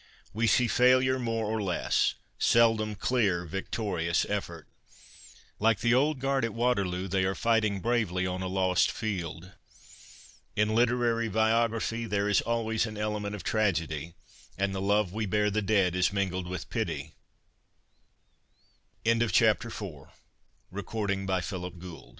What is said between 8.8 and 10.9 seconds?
field. In